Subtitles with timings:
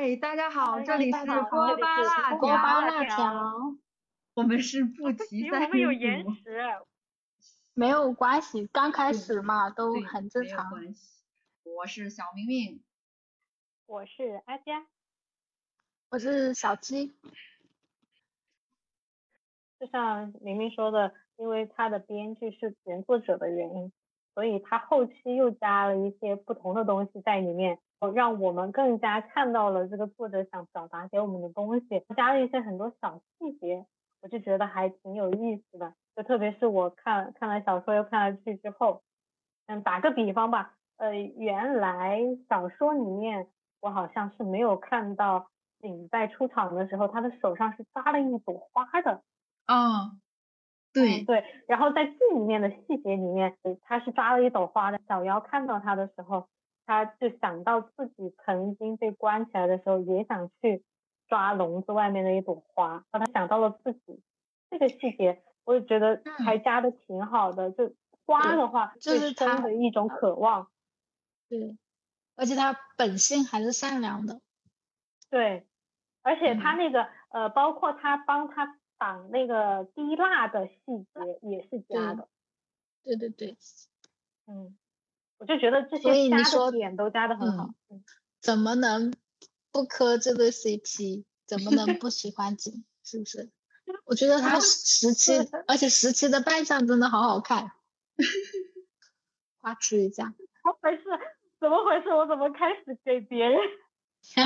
[0.00, 3.76] 嗨，大家好，这里是锅巴辣锅巴条，辣条，
[4.34, 6.62] 我们是不齐因为在我们有延迟，
[7.74, 10.70] 没有关系，刚开始嘛都很正常。
[10.70, 11.24] 关系。
[11.64, 12.80] 我是小明明，
[13.86, 14.86] 我是阿佳。
[16.10, 17.16] 我是小鸡，
[19.80, 23.92] 就像明明说的，因为他的编剧是原作者的原因，
[24.32, 27.80] 所以他后期又加了一些不同的东西在里面，
[28.14, 33.86] 让我们更加看到了这个作者想表达给我们的东西，加了一些很多小细节，
[34.22, 35.94] 我就觉得还挺有意思的。
[36.16, 39.02] 就特别是我看看了小说又看了剧之后，
[39.66, 43.48] 嗯，打个比方吧，呃，原来小说里面
[43.80, 45.48] 我好像是没有看到
[45.80, 49.22] 景在出场的时候，他的手上是抓了一朵花的。
[49.68, 50.18] 哦，
[50.92, 54.98] 对嗯，对，然后在剧里面的细节里面，呃他是抓了一朵花的。
[55.06, 56.48] 小妖看到他的时候，
[56.88, 60.82] 他就想到自己曾经被关起来的时候，也想去
[61.28, 64.22] 抓笼子外面的一朵花，让他想到了自己。
[64.70, 67.70] 这个细节，我也觉得还加的挺好的。
[67.72, 70.68] 就花的话，对就是他的一种渴望。
[71.50, 71.76] 对，
[72.36, 74.40] 而且他本性还是善良的。
[75.28, 75.66] 对，
[76.22, 82.28] 而且他嗯那个、呃，包括他帮他挡那个滴蜡的细节也是加对的。
[83.04, 83.56] 对对对，
[84.46, 84.74] 嗯，
[85.38, 87.70] 我就觉得这所以些加你说的点都加的很好。
[87.90, 88.02] 嗯
[88.40, 89.12] 怎么能
[89.72, 91.24] 不磕这对 CP？
[91.44, 92.84] 怎么能不喜欢景？
[93.04, 93.50] 是不是？
[94.04, 95.32] 我觉得他 十期，
[95.66, 97.72] 而且十期的扮相真的好好看，
[99.60, 100.32] 花痴一下。
[100.36, 101.02] 怎么回事？
[101.60, 102.08] 怎么回事？
[102.14, 103.58] 我怎么开始给别人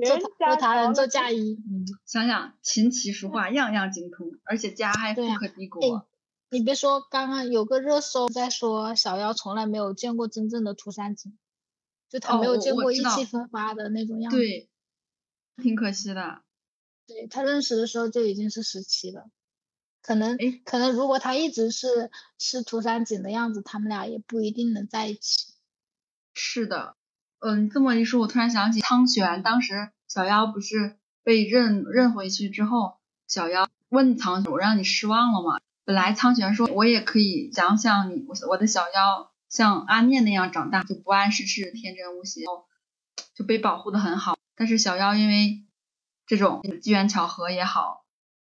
[0.00, 6.06] 别做他人做嫁衣，嗯，想想琴棋书画样样精通，而且家还富可敌国。
[6.52, 11.32] 哎你别说，刚刚有个热搜在说小妖从来没有见过真正的涂山璟，
[12.08, 14.36] 就他没有见过意气风发的那种样子。
[14.36, 14.68] 对，
[15.62, 16.42] 挺可惜的。
[17.06, 19.30] 对他认识的时候就已经是十七了，
[20.02, 22.10] 可能诶可能如果他一直是
[22.40, 25.52] 是涂山璟的样子，他们俩也不一定能在一起。
[26.34, 26.96] 是的，
[27.38, 32.98] 嗯，这么一说，我突然想起苍玄，当时小妖不是被认认回去之后，
[33.28, 42.42] 小妖问苍玄：“我让你失望了吗？”本来苍玄说：“我也可以想像你，我我的小妖像阿念那样长大，就不谙世事，天真无邪，
[43.34, 45.64] 就被保护的很好。”但是小妖因为
[46.28, 48.04] 这种机缘巧合也好，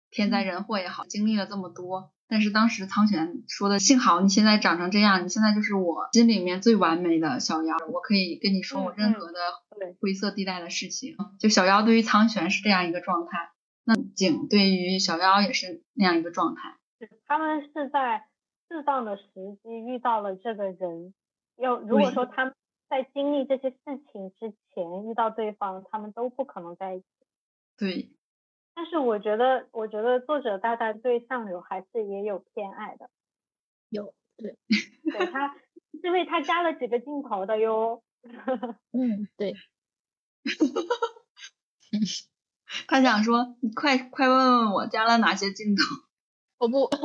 [0.09, 2.11] 天灾人祸也好，经历了这么多。
[2.27, 9.39] 但是当时苍玄说的，幸好你现在长成这样，你现在就是我心里面最完美的小妖，我可以跟你说我任何的
[9.79, 11.19] 对灰色地带的事情。
[11.39, 13.51] 就小妖对于苍玄是这样一个状态，
[13.85, 16.79] 那景对于小妖也是那样一个状态。
[17.27, 18.27] 他们是在
[18.69, 19.25] 适当的时
[19.63, 21.15] 机遇到了这个人。
[21.57, 22.55] 要如果说他们
[22.89, 23.77] 在经历这些事
[24.13, 27.07] 情之前遇到对方，他们都不可能在一起。
[27.77, 28.11] 对，
[28.75, 33.09] 但是我觉得，我觉得作者大大对相柳还是也有偏爱的。
[33.89, 34.59] 有对，
[35.03, 35.57] 对他，
[36.03, 38.03] 是为他加了几个镜头的哟。
[38.93, 39.55] 嗯对
[42.89, 45.83] 他想说，你快快问问我加了哪些镜头。
[46.59, 46.89] 我不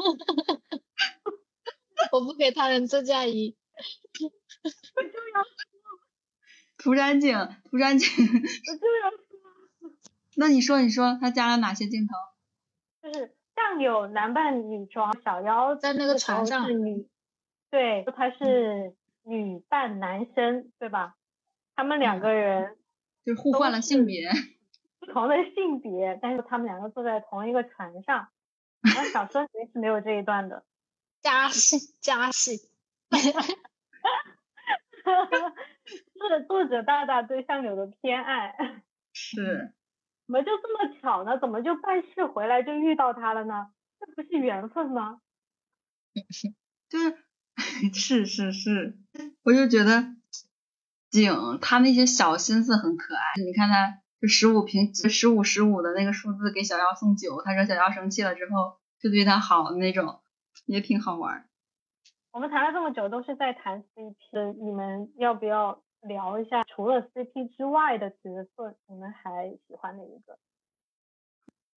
[2.12, 3.56] 我不给他人做嫁衣。
[6.78, 9.11] 涂山璟，涂山璟，我就要
[10.35, 12.13] 那你说，你说他加了哪些镜头？
[13.03, 17.07] 就是上有男扮女装，小妖在那个船上是女，
[17.69, 21.16] 对，他是女扮男生，对吧？
[21.75, 22.78] 他们两个人
[23.25, 24.31] 就是互换了性别。
[25.00, 28.29] 不同的性别，但是他们两个坐在同一个船上。
[28.81, 30.65] 然后小说里面是没有这一段的。
[31.21, 32.63] 加戏加戏，是
[36.47, 38.55] 作者大大对相柳的偏爱。
[39.13, 39.73] 是，
[40.25, 41.37] 怎么就这么巧呢？
[41.39, 43.67] 怎么就办事回来就遇到他了呢？
[43.99, 45.21] 这不是缘分吗？
[46.89, 47.15] 就是
[47.93, 48.97] 是是是，
[49.43, 50.15] 我就觉得
[51.09, 53.21] 景他那些小心思很可爱。
[53.45, 60.22] 你看他就十五瓶十五十五的那个数字给小妖送酒，他说小妖生气了之后就对他好的那种，
[60.67, 61.46] 也挺好玩儿。
[62.31, 70.37] 我们谈了这么久都是在谈 CP，你们要不要聊一下除了 CP 之外的角色，你们还喜欢哪一个？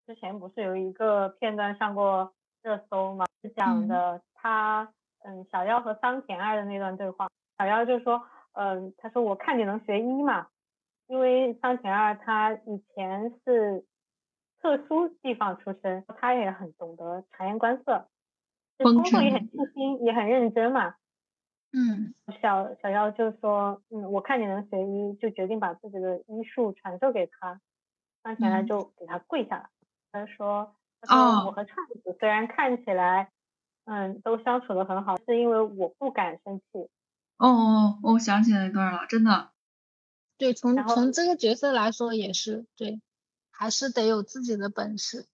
[0.05, 2.31] 之前不是有一个片段上过
[2.61, 3.25] 热搜吗？
[3.41, 4.93] 是讲的他
[5.23, 7.27] 嗯小妖和桑田爱的那段对话，
[7.57, 8.21] 小妖就说
[8.53, 10.47] 嗯他说我看你能学医嘛，
[11.07, 13.85] 因为桑田二他以前是
[14.61, 18.07] 特殊地方出身，他也很懂得察言观色，
[18.77, 20.95] 工作也很细心，也很认真嘛。
[21.77, 27.59] 嗯小小妖就说，嗯，我看你能学医，就决定把自己的医术传授给他。
[28.23, 29.69] 张前来嗯就给他跪下了，
[30.11, 33.29] 他说，他哦说我和畅子虽然看起来，
[33.85, 36.89] 嗯，都相处的很好，是因为我不敢生气。
[37.37, 39.51] 哦哦，我想起来一段了，真的，
[40.37, 43.01] 对，从从这个角色来说也是对，
[43.51, 45.25] 还是得有自己的本事。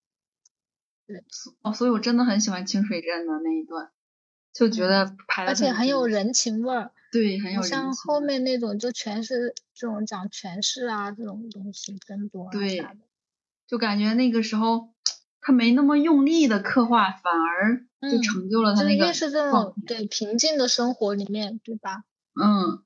[1.08, 1.24] 对
[1.62, 3.92] 哦，所以我真的很喜欢清水镇的那一段，
[4.54, 12.86] 就觉得拍的而且很有人，情味儿，对，很有像人情味后面那种就全是这种讲权势啊这种东西争夺啊对。
[13.68, 14.90] 就感觉那个时候
[15.40, 22.04] 他没那么用力的刻画，反而就嗯成就了他就是那个越是这种对平静的生活里面，对吧？
[22.36, 22.84] 嗯，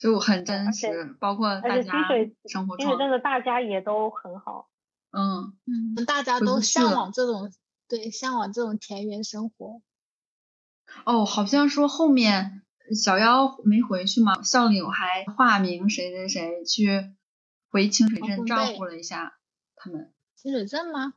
[0.00, 2.08] 就很真实，包括大家
[2.46, 4.68] 生活清水状态，镇的大家也都很好。
[5.12, 7.52] 嗯，嗯，大家都向往这种
[7.86, 9.82] 对向往这种田园生活。
[11.04, 12.62] 哦，好像说后面
[12.94, 17.12] 小妖没回去嘛，校柳还化名谁谁谁去
[17.70, 19.36] 回清水镇照顾了一下
[19.76, 21.12] 他们，清水镇吗？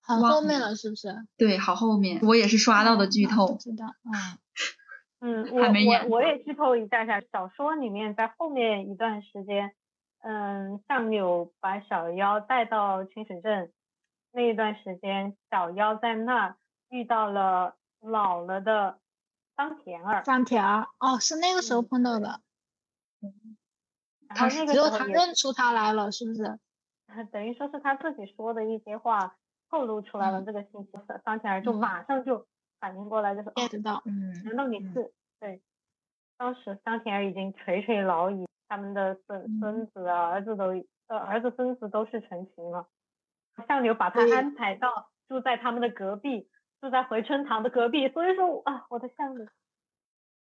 [0.00, 1.26] 很后面了了是不是？
[1.36, 4.38] 对，好后面我也是刷到的剧透，知道， 嗯
[5.20, 9.74] 嗯，我我我也剧透一下下，小说里面在后面一段时间，
[10.20, 13.70] 嗯，相柳把小妖带到清水镇
[14.32, 16.56] 那一段时间，小妖在那儿
[16.88, 18.98] 遇到了老了的
[19.56, 22.40] 桑田儿，桑田儿哦，是那个时候嗯碰到的，
[24.28, 26.58] 然后那个只有他时候他认出他来了，是不是？
[27.32, 29.36] 等于说是他自己说的一些话
[29.70, 30.44] 透露出来了嗯。
[30.44, 30.90] 这个信息，
[31.24, 31.78] 桑田儿就嗯。
[31.78, 32.46] 马上就
[32.80, 35.12] 反应过来，就是、哦 get 到，嗯难道你嗯是？
[35.38, 35.62] 对，
[36.36, 40.64] 当时桑田儿已经垂垂老矣，他们的孙嗯孙子啊、儿子都
[41.06, 42.88] 呃儿子孙子都是成群了。
[43.68, 46.48] 相柳把他安排到住在他们的隔壁，
[46.80, 49.46] 住在回春堂的隔壁，所以说啊，我的相柳，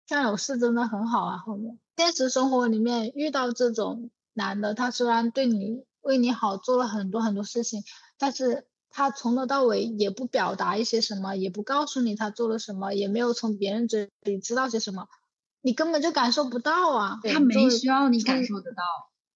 [0.05, 1.37] 相柳是真的很好啊。
[1.37, 7.81] 后面现实生活里面遇到这种男的，他虽然对你为你好，做了很多很多事情，
[8.19, 15.07] 但是他从头到尾也不表达一些什么，也不告诉你他做了什么，也没有从别人嘴里知道些什么，
[15.61, 17.19] 你根本就感受不到啊。
[17.23, 18.83] 他没就需要你感嗯受得到，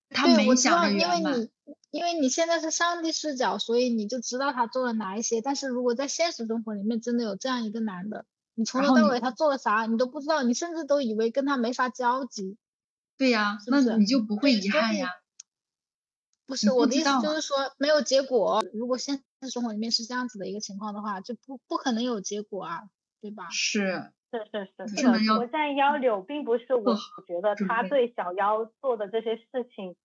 [0.10, 1.50] 他对，没我知道，想着因为你
[1.92, 5.40] 因为你现在是上帝视角，所以你就知道他做了哪一些。
[5.42, 8.26] 但是如果在现实生活里面真的有这样一个男的，
[8.56, 12.58] 你从头到尾他做了啥你都不知道，你甚至都以为跟他没啥交集。
[13.18, 15.10] 对呀，那你就不会遗憾呀，
[16.48, 18.64] 不是不我的意思就是说没有结果。
[18.74, 22.84] 如果现实生活里面是这样子的一个情况的话，就不不可能有结果啊，
[23.22, 23.48] 对吧？
[23.50, 26.96] 是，是是是，你真的要国战妖柳并不是我
[27.28, 29.44] 觉得他对小妖做的这些事
[29.76, 29.96] 情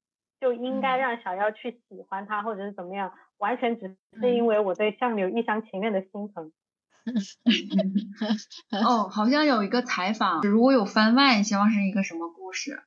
[0.40, 6.52] 就应该嗯让小妖去喜欢他或者是怎么样，完全只是嗯因为我对相柳一厢情愿的心疼。
[8.84, 12.82] 哦，好像有一个采访，如果有番外，希望是一个什么故事？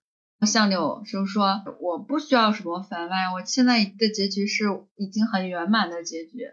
[0.46, 6.52] 相柳就说我不需要什么番外，我现在的结局是已经很圆满的结局。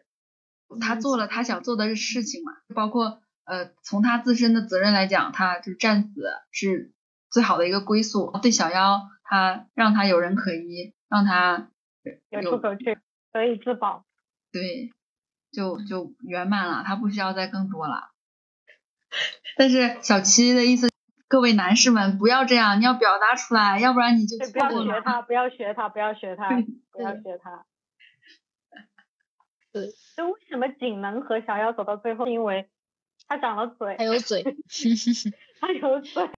[0.81, 6.23] 他做了他想做的事情嘛，包括呃从他自身的责任来讲，他就战死
[6.53, 6.93] 是
[7.31, 8.31] 最好的一个归宿。
[8.41, 11.71] 对小妖，他让他有人可依，让他
[12.31, 12.99] 有出口去，
[13.33, 14.05] 可以自保。
[14.53, 14.93] 对，
[15.53, 18.11] 就就圆满了，他不需要再更多了。
[19.57, 20.90] 但是小七的意思，
[21.31, 24.69] 各位男士们不要这样，你要表达出来，要不然你就对，不要。
[24.83, 26.49] 学他，不要学他，不要学他，
[26.91, 27.65] 不要学他。
[29.73, 32.69] 对，就为什么锦能和小妖走到最后，是因为
[33.29, 34.43] 他长了嘴还，有嘴，
[35.61, 36.21] 他有嘴。